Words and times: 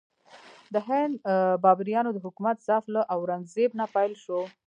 د 0.73 0.75
هند 0.87 1.13
بابریانو 1.63 2.09
د 2.13 2.17
حکومت 2.25 2.57
ضعف 2.67 2.83
له 2.95 3.01
اورنګ 3.15 3.43
زیب 3.53 3.71
نه 3.79 3.85
پیل 3.95 4.13
شو. 4.23 4.39